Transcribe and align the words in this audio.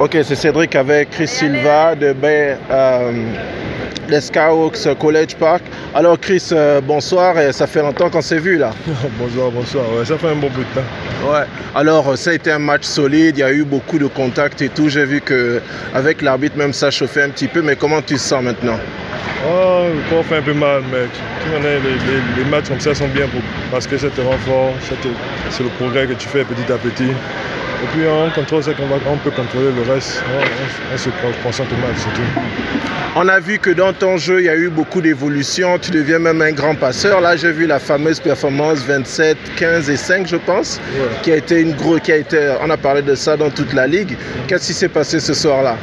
Ok, 0.00 0.16
c'est 0.22 0.34
Cédric 0.34 0.74
avec 0.76 1.10
Chris 1.10 1.28
Silva 1.28 1.94
de 1.94 2.14
Bay, 2.14 2.56
euh, 2.70 3.12
des 4.08 4.22
Skyhawks 4.22 4.98
College 4.98 5.34
Park. 5.38 5.60
Alors 5.94 6.18
Chris, 6.18 6.42
euh, 6.52 6.80
bonsoir, 6.80 7.38
et 7.38 7.52
ça 7.52 7.66
fait 7.66 7.82
longtemps 7.82 8.08
qu'on 8.08 8.22
s'est 8.22 8.38
vu 8.38 8.56
là. 8.56 8.70
bonsoir, 9.18 9.50
bonsoir, 9.50 9.84
ouais, 9.94 10.06
ça 10.06 10.16
fait 10.16 10.28
un 10.28 10.36
bon 10.36 10.48
bout 10.48 10.60
de 10.60 10.74
temps. 10.74 11.30
Ouais, 11.30 11.44
alors 11.74 12.16
ça 12.16 12.30
a 12.30 12.32
été 12.32 12.50
un 12.50 12.58
match 12.58 12.84
solide, 12.84 13.36
il 13.36 13.40
y 13.40 13.42
a 13.42 13.52
eu 13.52 13.62
beaucoup 13.62 13.98
de 13.98 14.06
contacts 14.06 14.62
et 14.62 14.70
tout. 14.70 14.88
J'ai 14.88 15.04
vu 15.04 15.20
que 15.20 15.60
avec 15.92 16.22
l'arbitre 16.22 16.56
même 16.56 16.72
ça 16.72 16.90
chauffait 16.90 17.24
un 17.24 17.28
petit 17.28 17.48
peu, 17.48 17.60
mais 17.60 17.76
comment 17.76 18.00
tu 18.00 18.14
te 18.14 18.20
sens 18.20 18.42
maintenant? 18.42 18.78
Oh, 19.46 19.84
le 19.94 20.00
corps 20.08 20.24
fait 20.24 20.38
un 20.38 20.42
peu 20.42 20.54
mal, 20.54 20.80
mais 20.90 21.08
tu, 21.12 21.50
connais, 21.50 21.74
les, 21.74 22.42
les, 22.42 22.48
matchs 22.48 22.68
comme 22.68 22.80
ça 22.80 22.94
sont 22.94 23.08
bien 23.08 23.26
pour, 23.26 23.42
parce 23.70 23.86
que 23.86 23.98
ça 23.98 24.08
te 24.08 24.22
rend 24.22 24.38
fort, 24.46 24.72
c'est 25.50 25.62
le 25.62 25.68
progrès 25.78 26.06
que 26.06 26.14
tu 26.14 26.26
fais 26.26 26.42
petit 26.44 26.72
à 26.72 26.78
petit. 26.78 27.12
Et 27.82 27.86
puis 27.92 28.02
on 28.06 28.30
contrôle 28.30 28.62
ce 28.62 28.70
qu'on 28.70 28.82
on 28.84 29.16
peut 29.16 29.30
contrôler 29.30 29.70
le 29.72 29.90
reste. 29.90 30.22
On, 30.92 30.98
se 30.98 31.08
concentre 31.42 31.70
au 31.72 31.86
match, 31.86 31.98
surtout. 31.98 32.20
On 33.16 33.26
a 33.26 33.40
vu 33.40 33.58
que 33.58 33.70
dans 33.70 33.92
ton 33.92 34.18
jeu, 34.18 34.40
il 34.40 34.46
y 34.46 34.48
a 34.50 34.56
eu 34.56 34.68
beaucoup 34.68 35.00
d'évolutions. 35.00 35.78
Tu 35.78 35.90
deviens 35.90 36.18
même 36.18 36.42
un 36.42 36.52
grand 36.52 36.74
passeur. 36.74 37.20
Là, 37.20 37.36
j'ai 37.36 37.52
vu 37.52 37.66
la 37.66 37.78
fameuse 37.78 38.20
performance 38.20 38.80
27, 38.80 39.36
15 39.56 39.88
et 39.88 39.96
5, 39.96 40.26
je 40.26 40.36
pense, 40.36 40.80
qui 41.22 41.32
a 41.32 41.36
été 41.36 41.60
une 41.60 41.72
grosse. 41.72 42.00
Qui 42.00 42.12
a 42.12 42.16
été, 42.16 42.54
on 42.62 42.68
a 42.70 42.76
parlé 42.76 43.02
de 43.02 43.14
ça 43.14 43.36
dans 43.36 43.50
toute 43.50 43.72
la 43.72 43.86
ligue. 43.86 44.16
Qu'est-ce 44.46 44.68
qui 44.68 44.74
s'est 44.74 44.88
passé 44.88 45.18
ce 45.18 45.32
soir-là? 45.32 45.76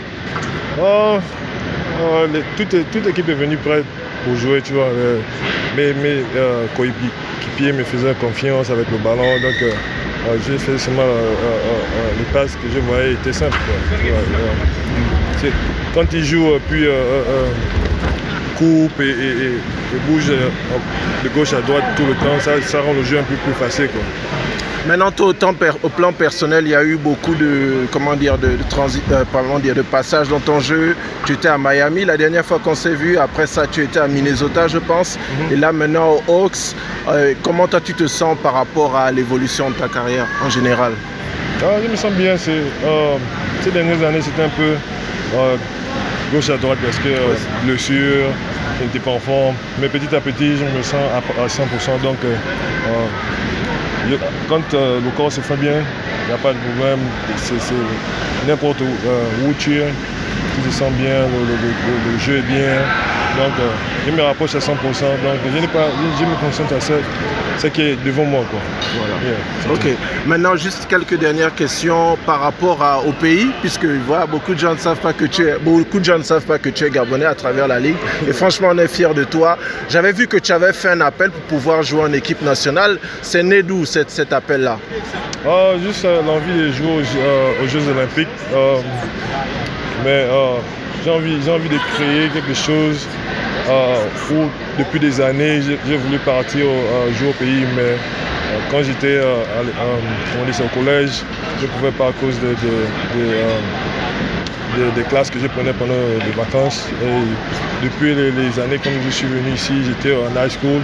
Oh, 0.79 1.17
oh 2.01 2.25
toute, 2.55 3.05
l'équipe 3.05 3.27
est 3.27 3.33
venue 3.33 3.57
prête 3.57 3.85
pour 4.23 4.35
jouer, 4.35 4.61
tu 4.61 4.73
vois. 4.73 4.85
Euh, 4.85 5.19
mes, 5.75 5.93
mes 5.93 6.23
euh, 6.35 6.65
coéquipiers 6.75 7.73
me 7.73 7.83
faisaient 7.83 8.13
confiance 8.21 8.69
avec 8.69 8.85
le 8.91 8.97
ballon. 8.97 9.33
Donc, 9.41 9.61
euh, 9.63 9.71
j'ai 10.45 10.57
fait 10.57 10.77
seulement 10.77 11.03
les 12.17 12.25
passes 12.33 12.53
que 12.53 12.69
je 12.73 12.79
voyais 12.79 13.13
étaient 13.13 13.33
simples. 13.33 13.57
Quand 15.93 16.13
il 16.13 16.23
joue, 16.23 16.51
puis 16.69 16.85
coupe 18.57 18.99
et, 18.99 19.59
bouge 20.07 20.27
de 20.27 21.29
gauche 21.29 21.53
à 21.53 21.61
droite 21.61 21.83
tout 21.95 22.05
le 22.05 22.13
temps, 22.15 22.39
ça, 22.39 22.61
ça 22.61 22.81
rend 22.81 22.93
le 22.93 23.03
jeu 23.03 23.19
un 23.19 23.23
peu 23.23 23.35
plus 23.35 23.53
facile. 23.53 23.87
Quoi. 23.87 24.66
Maintenant, 24.87 25.11
au, 25.19 25.33
au, 25.83 25.89
plan 25.89 26.13
personnel, 26.13 26.63
il 26.65 26.69
y 26.69 26.75
a 26.75 26.81
eu 26.81 26.95
beaucoup 26.95 27.35
de, 27.35 27.85
comment 27.91 28.15
dire, 28.15 28.37
de, 28.37 28.51
transit, 28.69 29.03
euh, 29.11 29.25
dire, 29.61 29.75
de 29.75 29.81
passages 29.81 30.29
dans 30.29 30.39
ton 30.39 30.61
jeu. 30.61 30.95
Tu 31.25 31.33
étais 31.33 31.49
à 31.49 31.57
Miami 31.57 32.05
la 32.05 32.15
dernière 32.15 32.45
fois 32.45 32.57
qu'on 32.63 32.73
s'est 32.73 32.95
vu. 32.95 33.17
Après 33.17 33.47
ça, 33.47 33.67
tu 33.67 33.83
étais 33.83 33.99
à 33.99 34.07
Minnesota, 34.07 34.69
je 34.69 34.77
pense. 34.77 35.17
Mhm. 35.17 35.53
Et 35.53 35.55
là, 35.57 35.73
maintenant, 35.73 36.15
aux 36.27 36.45
Hawks. 36.45 36.73
Euh, 37.09 37.33
comment 37.43 37.67
toi, 37.67 37.81
tu 37.81 37.93
te 37.95 38.07
sens 38.07 38.37
par 38.41 38.53
rapport 38.53 38.95
à 38.95 39.11
l'évolution 39.11 39.69
de 39.71 39.75
ta 39.75 39.89
carrière 39.89 40.25
en 40.45 40.49
général? 40.49 40.93
Ah, 41.61 41.79
Je 41.83 41.91
me 41.91 41.95
sens 41.97 42.13
bien. 42.13 42.35
Euh, 42.47 43.17
ces 43.61 43.71
dernières 43.71 44.01
années, 44.07 44.21
c'était 44.21 44.43
un 44.43 44.49
peu 44.49 44.71
gauche 46.31 46.49
à 46.49 46.55
droite 46.55 46.79
parce 46.81 46.97
que 46.99 47.09
blessure, 47.65 48.27
je 48.79 48.85
n'étais 48.85 48.99
pas 48.99 49.11
en 49.11 49.19
forme. 49.19 49.55
Mais 49.81 49.89
petit 49.89 50.15
à 50.15 50.21
petit, 50.21 50.55
je 50.55 50.63
me 50.63 50.81
sens 50.81 51.01
à, 51.13 51.47
100%. 51.47 52.01
Donc, 52.01 52.17
quand 54.47 54.73
euh, 54.73 54.99
le 55.01 55.09
corps 55.11 55.31
se 55.31 55.41
fait 55.41 55.57
bien, 55.57 55.83
il 56.23 56.27
n'y 56.27 56.33
a 56.33 56.37
pas 56.37 56.53
de 56.53 56.57
problème. 56.59 56.99
C'est 57.37 57.55
n'importe 58.47 58.81
où, 58.81 58.85
euh, 58.85 59.47
où, 59.47 59.53
tu 59.53 59.79
es, 59.79 59.87
te 60.61 60.73
sens 60.73 60.91
bien, 60.93 61.25
le, 61.25 62.19
jeu 62.19 62.37
est 62.37 62.41
bien. 62.41 62.77
Donc, 63.37 63.53
euh, 63.59 63.69
je 64.07 64.11
me 64.11 64.21
rapproche 64.21 64.55
à 64.55 64.59
100%. 64.59 64.71
Donc, 64.71 64.81
je, 64.81 65.67
pas, 65.67 65.87
je, 66.19 66.25
me 66.25 66.35
concentre 66.35 66.73
à 66.73 66.79
ce, 66.81 67.67
qui 67.67 67.81
est 67.81 68.03
devant 68.03 68.25
moi. 68.25 68.43
Quoi. 68.49 68.59
Voilà. 68.97 69.75
ok. 69.75 69.97
Maintenant, 70.25 70.55
juste 70.55 70.87
quelques 70.87 71.19
dernières 71.19 71.53
questions 71.53 72.17
par 72.25 72.39
rapport 72.41 72.79
au 73.05 73.11
pays, 73.11 73.47
puisque 73.61 73.85
voilà, 73.85 74.25
beaucoup 74.25 74.55
de 74.55 74.59
gens 74.59 74.73
ne 74.73 74.79
savent 74.79 74.99
pas 74.99 75.13
que 75.13 75.25
tu 75.25 75.47
es, 75.47 75.57
beaucoup 75.59 75.99
de 75.99 76.05
gens 76.05 76.17
ne 76.17 76.23
savent 76.23 76.45
pas 76.45 76.57
que 76.57 76.69
tu 76.69 76.85
es 76.85 76.89
gabonais 76.89 77.25
à 77.25 77.35
travers 77.35 77.67
la 77.67 77.79
ligue. 77.79 77.97
Et 78.27 78.33
franchement, 78.33 78.69
on 78.71 78.77
est 78.79 78.87
fiers 78.87 79.13
de 79.13 79.23
toi. 79.23 79.57
J'avais 79.89 80.13
vu 80.13 80.27
que 80.27 80.37
tu 80.37 80.51
avais 80.51 80.73
fait 80.73 80.89
un 80.89 81.01
appel 81.01 81.29
pour 81.29 81.41
pouvoir 81.43 81.83
jouer 81.83 82.01
en 82.01 82.13
équipe 82.13 82.41
nationale. 82.41 82.97
C'est 83.21 83.43
né 83.43 83.61
d'où 83.61 83.85
cet, 83.85 84.09
cet 84.09 84.33
appel-là? 84.33 84.79
Oh, 85.45 85.73
Juste 85.85 86.05
euh, 86.05 86.21
l'envie 86.23 86.53
de 86.53 86.71
jouer 86.71 86.87
aux, 86.87 87.17
euh, 87.19 87.67
Jeux 87.67 87.87
Olympiques. 87.89 88.27
mais 90.03 90.27
j'ai 91.03 91.11
envie, 91.11 91.49
envie 91.49 91.69
de 91.69 91.79
créer 91.95 92.29
quelque 92.33 92.53
chose 92.53 93.07
où 93.67 93.71
euh, 93.71 94.47
depuis 94.79 94.99
des 94.99 95.19
années 95.19 95.61
j'ai 95.61 95.97
voulu 95.97 96.17
partir 96.19 96.65
jouer 97.17 97.29
au 97.29 97.33
pays, 97.33 97.65
mais 97.75 97.81
euh, 97.81 97.97
quand 98.71 98.81
j'étais 98.81 99.17
euh, 99.17 99.43
au 99.43 100.67
collège, 100.77 101.23
je 101.59 101.65
ne 101.65 101.71
pouvais 101.71 101.91
pas 101.91 102.07
à 102.07 102.11
cause 102.13 102.39
de, 102.39 102.55
des 104.95 105.03
classes 105.03 105.29
que 105.29 105.39
je 105.39 105.47
prenais 105.47 105.73
pendant 105.73 105.93
les 106.25 106.31
vacances. 106.31 106.87
Et 107.03 107.85
depuis 107.85 108.15
les, 108.15 108.59
années 108.59 108.79
quand 108.81 108.89
je 109.05 109.09
suis 109.09 109.27
venu 109.27 109.51
ici, 109.53 109.73
j'étais 109.85 110.15
en 110.15 110.29
high 110.31 110.51
school, 110.51 110.81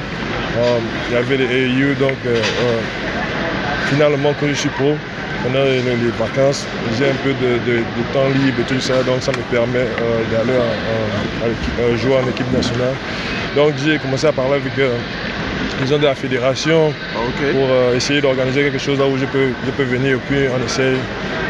il 1.09 1.13
y 1.13 1.17
avait 1.17 1.37
les 1.37 1.67
AU, 1.67 1.93
donc 1.99 2.17
finalement 3.89 4.33
quand 4.39 4.47
je 4.47 4.53
suis 4.53 4.69
pro, 4.69 4.95
pendant 5.43 5.63
les, 5.65 5.81
vacances, 6.17 6.65
j'ai 6.97 7.05
un 7.09 7.15
peu 7.23 7.33
de, 7.33 7.83
temps 8.13 8.29
libre 8.43 8.63
tout 8.67 8.79
ça, 8.79 9.03
donc 9.03 9.21
ça 9.21 9.31
me 9.31 9.43
permet 9.51 9.79
euh, 9.79 10.23
d'aller 10.31 11.97
jouer 11.97 12.15
en 12.15 12.27
équipe 12.29 12.51
nationale. 12.51 12.95
Donc 13.55 13.73
j'ai 13.83 13.99
commencé 13.99 14.25
à 14.27 14.31
parler 14.31 14.55
avec 14.55 14.77
euh, 14.79 14.95
les 15.81 15.87
gens 15.87 15.97
de 15.97 16.05
la 16.05 16.15
fédération 16.15 16.93
ah, 17.15 17.19
pour 17.51 17.95
essayer 17.95 18.21
d'organiser 18.21 18.63
quelque 18.63 18.79
chose 18.79 18.99
là 18.99 19.05
où 19.05 19.17
je 19.17 19.25
peux, 19.25 19.49
je 19.65 19.71
peux 19.71 19.83
venir 19.83 20.15
et 20.15 20.19
puis 20.27 20.45
on 20.53 20.65
essaye 20.65 20.97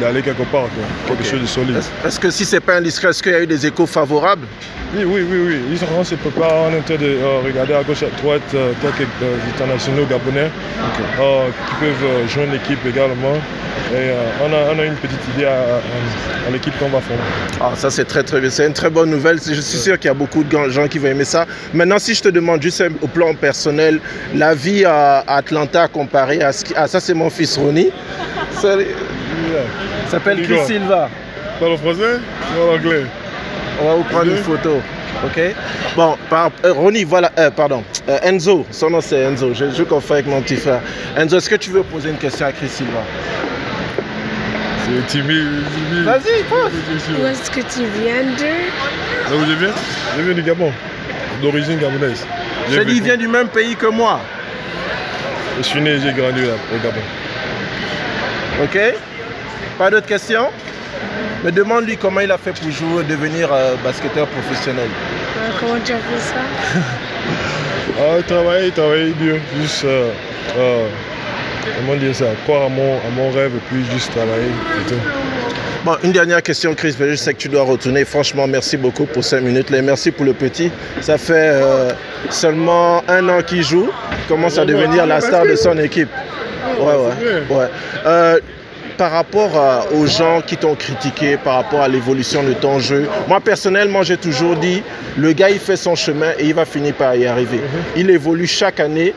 d'aller 0.01 0.21
quelque 0.21 0.43
part, 0.43 0.67
quelque 1.07 1.23
chose 1.23 1.41
de 1.41 1.45
solide. 1.45 1.81
Est-ce 2.05 2.19
que 2.19 2.29
si 2.29 2.45
c'est 2.45 2.59
pas 2.59 2.77
indiscret, 2.77 3.09
est-ce 3.09 3.21
qu'il 3.21 3.31
y 3.31 3.35
a 3.35 3.41
eu 3.41 3.47
des 3.47 3.65
échos 3.65 3.85
favorables? 3.85 4.47
Oui, 4.95 5.03
oui, 5.05 5.21
oui, 5.27 5.37
oui. 5.47 5.57
Ils 5.71 5.79
on 5.97 6.03
se 6.03 6.15
prépare, 6.15 6.53
on 6.69 6.73
est 6.73 6.79
en 6.79 6.81
train 6.81 6.95
de 6.95 7.17
regarder 7.45 7.73
à 7.73 7.83
gauche, 7.83 8.03
à 8.03 8.21
droite, 8.21 8.41
quelques 8.81 9.09
internationaux 9.55 10.05
gabonais 10.05 10.49
qui 10.85 11.75
peuvent 11.79 12.29
joindre 12.29 12.53
l'équipe 12.53 12.85
également. 12.85 13.37
Et 13.91 14.09
euh, 14.09 14.15
on, 14.41 14.79
a, 14.79 14.85
une 14.85 14.95
petite 14.95 15.19
idée 15.35 15.45
à, 15.45 15.79
l'équipe 16.51 16.77
qu'on 16.79 16.89
va 16.89 16.99
former. 16.99 17.21
Ah, 17.61 17.73
ça 17.75 17.91
c'est 17.91 18.05
très 18.05 18.23
très 18.23 18.39
bien. 18.39 18.49
C'est 18.49 18.65
une 18.65 18.73
très 18.73 18.89
bonne 18.89 19.09
nouvelle. 19.09 19.39
Je 19.39 19.53
suis 19.53 19.77
sûr 19.77 19.99
qu'il 19.99 20.07
y 20.07 20.11
a 20.11 20.15
beaucoup 20.15 20.43
de 20.43 20.69
gens 20.69 20.87
qui 20.87 20.97
vont 20.97 21.09
aimer 21.09 21.25
ça. 21.25 21.45
Maintenant, 21.73 21.99
si 21.99 22.15
je 22.15 22.23
te 22.23 22.29
demande 22.29 22.61
juste 22.61 22.83
au 23.01 23.07
plan 23.07 23.33
personnel, 23.35 23.99
la 24.35 24.55
vie 24.55 24.85
à 24.85 25.23
Atlanta 25.27 25.87
comparée 25.87 26.41
à 26.41 26.51
ce 26.51 26.65
qui... 26.65 26.73
Ah, 26.75 26.87
ça 26.87 26.99
c'est 26.99 27.13
mon 27.13 27.29
fils 27.29 27.57
Ronnie. 27.57 27.89
Ça 28.59 28.77
s'appelle 30.09 30.41
Chris 30.43 30.59
Silva. 30.65 31.09
Parle 31.59 31.77
français 31.77 32.19
ou 32.57 32.61
en 32.61 32.75
anglais? 32.75 33.03
On 33.81 33.85
va 33.87 33.95
vous 33.95 34.03
prendre 34.03 34.31
une 34.31 34.37
photo. 34.37 34.81
Ok? 35.25 35.39
Bon, 35.95 36.17
par, 36.29 36.49
euh, 36.65 36.73
Ronnie, 36.73 37.03
voilà, 37.03 37.31
euh, 37.37 37.49
pardon. 37.51 37.83
Enzo, 38.23 38.65
son 38.71 38.89
nom 38.89 39.01
c'est 39.01 39.21
Enzo. 39.21 39.53
Je 39.53 39.69
joue 39.69 39.85
qu'on 39.85 40.01
fait 40.01 40.13
avec 40.15 40.27
mon 40.27 40.41
petit 40.41 40.57
frère. 40.57 40.81
Enzo, 41.15 41.37
est-ce 41.37 41.49
que 41.49 41.55
tu 41.55 41.69
veux 41.69 41.83
poser 41.83 42.09
une 42.09 42.17
question 42.17 42.45
à 42.47 42.51
Chris 42.51 42.67
Silva? 42.67 43.03
C'est 44.85 45.07
timide, 45.07 45.47
Vas-y, 46.03 46.43
pose. 46.49 46.71
Où 47.21 47.25
est-ce 47.25 47.49
que 47.49 47.61
tu 47.61 47.85
viens 48.01 48.23
de? 48.37 49.31
Là 49.31 49.37
où 49.37 49.45
je 49.49 49.53
viens? 49.53 49.73
Je 50.17 50.21
viens 50.23 50.33
du 50.33 50.43
Gabon, 50.43 50.71
d'origine 51.41 51.79
gabonaise. 51.79 52.25
Je 52.69 52.79
dis, 52.81 52.97
il 52.97 53.03
vient 53.03 53.17
du 53.17 53.27
même 53.27 53.47
pays 53.47 53.75
que 53.75 53.87
moi. 53.87 54.19
Je 55.57 55.63
suis 55.63 55.81
né, 55.81 55.99
j'ai 55.99 56.13
grandi 56.13 56.41
là, 56.41 56.53
au 56.73 56.77
Gabon. 56.83 57.01
Ok 58.63 58.79
Pas 59.77 59.89
d'autres 59.89 60.07
questions? 60.07 60.47
Mais 61.43 61.51
demande-lui 61.51 61.97
comment 61.97 62.21
il 62.21 62.31
a 62.31 62.37
fait 62.37 62.53
pour 62.53 62.71
jouer, 62.71 63.03
devenir 63.03 63.51
euh, 63.51 63.75
basketteur 63.83 64.27
professionnel. 64.27 64.87
Euh, 64.87 65.49
comment 65.59 65.79
tu 65.83 65.93
as 65.93 65.97
fait 65.97 66.19
ça? 66.19 66.35
Ah, 67.95 68.23
Travailler, 68.27 68.71
travailler 68.71 69.11
dur. 69.11 69.35
Juste. 69.59 69.85
Euh, 69.85 70.09
euh 70.57 70.87
comment 71.77 71.95
dire 71.95 72.15
ça, 72.15 72.25
croire 72.43 72.63
à 72.63 72.69
mon, 72.69 72.97
à 72.97 73.09
mon 73.15 73.31
rêve 73.31 73.51
et 73.55 73.61
puis 73.69 73.85
juste 73.91 74.11
travailler 74.11 74.51
Une 76.03 76.13
dernière 76.13 76.41
question, 76.41 76.73
Chris. 76.75 76.95
Je 76.97 77.15
sais 77.15 77.33
que 77.33 77.39
tu 77.39 77.49
dois 77.49 77.63
retourner. 77.63 78.05
Franchement, 78.05 78.47
merci 78.47 78.77
beaucoup 78.77 79.05
pour 79.05 79.23
5 79.23 79.41
minutes. 79.41 79.69
merci 79.69 80.11
pour 80.11 80.25
le 80.25 80.33
petit. 80.33 80.71
Ça 81.01 81.17
fait 81.17 81.33
euh, 81.35 81.91
seulement 82.29 83.03
un 83.09 83.27
an 83.27 83.41
qu'il 83.41 83.63
joue. 83.63 83.89
Commence 84.29 84.57
à 84.57 84.65
devenir 84.65 85.05
la 85.05 85.19
star 85.19 85.45
de 85.45 85.55
son 85.55 85.77
équipe. 85.77 86.09
Ouais, 86.79 86.85
ouais. 86.85 87.55
ouais. 87.55 87.67
Euh, 88.05 88.39
par 88.97 89.11
rapport 89.11 89.51
euh, 89.57 89.81
aux 89.99 90.05
gens 90.05 90.41
qui 90.41 90.55
t'ont 90.55 90.75
critiqué, 90.75 91.35
par 91.35 91.55
rapport 91.55 91.81
à 91.81 91.89
l'évolution 91.89 92.43
de 92.43 92.53
ton 92.53 92.79
jeu, 92.79 93.09
moi 93.27 93.41
personnellement, 93.41 94.03
j'ai 94.03 94.17
toujours 94.17 94.55
dit, 94.55 94.83
le 95.17 95.33
gars, 95.33 95.49
il 95.49 95.59
fait 95.59 95.75
son 95.75 95.95
chemin 95.95 96.31
et 96.39 96.45
il 96.45 96.53
va 96.53 96.63
finir 96.63 96.93
par 96.93 97.15
y 97.15 97.25
arriver. 97.25 97.59
Il 97.97 98.09
évolue 98.09 98.47
chaque 98.47 98.79
année 98.79 99.13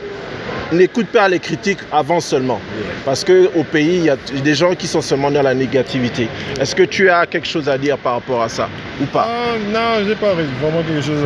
n'écoute 0.71 1.07
pas 1.07 1.27
les 1.29 1.39
critiques 1.39 1.79
avant 1.91 2.19
seulement. 2.19 2.59
Parce 3.05 3.23
qu'au 3.23 3.63
pays, 3.71 3.97
il 3.97 4.05
y 4.05 4.09
a 4.09 4.17
des 4.43 4.53
gens 4.55 4.75
qui 4.75 4.87
sont 4.87 5.01
seulement 5.01 5.31
dans 5.31 5.41
la 5.41 5.53
négativité. 5.53 6.27
Est-ce 6.59 6.75
que 6.75 6.83
tu 6.83 7.09
as 7.09 7.25
quelque 7.25 7.47
chose 7.47 7.69
à 7.69 7.77
dire 7.77 7.97
par 7.97 8.13
rapport 8.13 8.41
à 8.41 8.49
ça 8.49 8.69
ou 9.01 9.05
pas? 9.05 9.27
Ah, 9.29 9.57
Non, 9.71 10.03
je 10.03 10.09
n'ai 10.09 10.15
pas 10.15 10.33
vraiment 10.33 10.83
quelque 10.87 11.01
chose. 11.01 11.25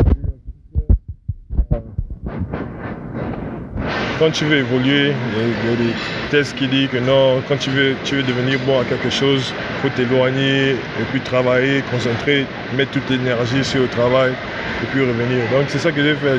Quand 4.22 4.30
tu 4.30 4.44
veux 4.44 4.58
évoluer, 4.58 5.12
il 5.36 5.68
y 5.68 5.72
a 5.72 5.76
des 5.76 5.94
tests 6.30 6.54
qui 6.56 6.68
disent 6.68 6.90
que 6.90 6.98
non, 6.98 7.42
quand 7.48 7.56
tu 7.56 7.70
veux, 7.70 7.96
tu 8.04 8.14
veux 8.14 8.22
devenir 8.22 8.56
bon 8.60 8.78
à 8.78 8.84
quelque 8.84 9.10
chose, 9.10 9.52
faut 9.82 9.88
t'éloigner 9.88 10.74
et 10.74 11.04
puis 11.10 11.20
travailler, 11.20 11.82
concentrer, 11.90 12.46
mettre 12.76 12.92
toute 12.92 13.10
l'énergie 13.10 13.64
sur 13.64 13.80
le 13.82 13.88
travail 13.88 14.30
et 14.30 14.86
puis 14.92 15.00
revenir. 15.00 15.42
Donc 15.50 15.64
c'est 15.66 15.78
ça 15.78 15.90
que 15.90 16.00
j'ai 16.00 16.14
fait. 16.14 16.38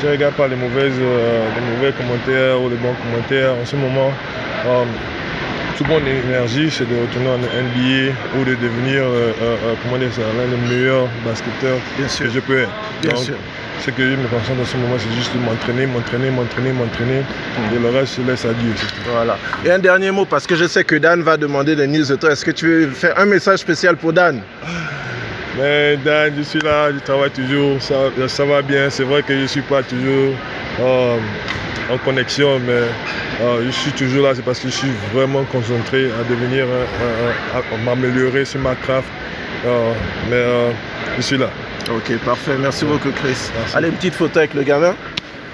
Je 0.00 0.06
ne 0.06 0.12
regarde 0.12 0.32
pas 0.36 0.48
les, 0.48 0.56
mauvaises, 0.56 0.94
euh, 0.98 1.48
les 1.54 1.76
mauvais 1.76 1.92
commentaires 1.92 2.58
ou 2.62 2.70
les 2.70 2.76
bons 2.76 2.94
commentaires. 2.94 3.56
En 3.60 3.66
ce 3.66 3.76
moment, 3.76 4.10
euh, 4.64 4.84
toute 5.76 5.88
mon 5.88 6.00
énergie, 6.00 6.70
c'est 6.70 6.88
de 6.88 6.96
retourner 6.98 7.28
en 7.28 7.36
NBA 7.36 8.40
ou 8.40 8.44
de 8.46 8.54
devenir, 8.54 9.02
euh, 9.02 9.32
comment 9.82 9.98
dire 9.98 10.14
ça, 10.14 10.22
l'un 10.38 10.48
des 10.48 10.74
meilleurs 10.74 11.08
basketteurs 11.26 11.76
Bien 11.98 12.06
que 12.06 12.10
sûr. 12.10 12.30
je 12.32 12.40
peux 12.40 12.60
être. 12.60 12.72
Bien 13.02 13.12
Donc, 13.12 13.22
sûr. 13.22 13.34
Ce 13.84 13.90
que 13.90 14.02
je 14.10 14.14
me 14.14 14.28
concentre 14.28 14.60
en 14.60 14.64
ce 14.64 14.76
moment, 14.76 14.94
c'est 14.96 15.12
juste 15.16 15.34
m'entraîner, 15.34 15.86
m'entraîner, 15.86 16.30
m'entraîner, 16.30 16.72
m'entraîner. 16.72 17.22
Et 17.74 17.78
le 17.80 17.88
reste, 17.88 18.16
je 18.16 18.22
laisse 18.30 18.44
à 18.44 18.52
Dieu. 18.52 18.72
Voilà. 19.12 19.36
Et 19.64 19.72
un 19.72 19.80
dernier 19.80 20.12
mot, 20.12 20.24
parce 20.24 20.46
que 20.46 20.54
je 20.54 20.66
sais 20.66 20.84
que 20.84 20.94
Dan 20.94 21.22
va 21.22 21.36
demander 21.36 21.74
des 21.74 21.88
news 21.88 22.04
de 22.04 22.14
toi. 22.14 22.30
Est-ce 22.30 22.44
que 22.44 22.52
tu 22.52 22.66
veux 22.66 22.90
faire 22.90 23.18
un 23.18 23.26
message 23.26 23.58
spécial 23.58 23.96
pour 23.96 24.12
Dan? 24.12 24.40
Mais 25.58 25.96
Dan, 25.96 26.32
je 26.38 26.42
suis 26.42 26.60
là, 26.60 26.92
je 26.92 27.00
travaille 27.00 27.30
toujours, 27.30 27.82
ça, 27.82 27.94
ça 28.28 28.44
va 28.44 28.62
bien. 28.62 28.88
C'est 28.88 29.02
vrai 29.02 29.20
que 29.24 29.34
je 29.34 29.42
ne 29.42 29.46
suis 29.48 29.62
pas 29.62 29.82
toujours 29.82 30.34
euh, 30.80 31.16
en 31.90 31.98
connexion, 31.98 32.60
mais 32.60 32.84
euh, 33.42 33.66
je 33.66 33.72
suis 33.72 33.92
toujours 33.92 34.28
là. 34.28 34.34
C'est 34.36 34.44
parce 34.44 34.60
que 34.60 34.68
je 34.68 34.74
suis 34.74 34.92
vraiment 35.12 35.42
concentré 35.42 36.04
à 36.04 36.30
devenir, 36.30 36.66
euh, 36.68 37.32
à 37.52 37.84
m'améliorer 37.84 38.44
sur 38.44 38.60
ma 38.60 38.76
craft. 38.76 39.08
Euh, 39.64 39.92
mais 40.28 40.36
euh, 40.36 40.70
je 41.16 41.22
suis 41.22 41.38
là. 41.38 41.50
Ok, 41.90 42.16
parfait. 42.24 42.56
Merci 42.58 42.84
beaucoup, 42.84 43.10
Chris. 43.10 43.50
Merci. 43.54 43.76
Allez, 43.76 43.88
une 43.88 43.94
petite 43.94 44.14
photo 44.14 44.38
avec 44.38 44.54
le 44.54 44.62
gamin. 44.62 44.94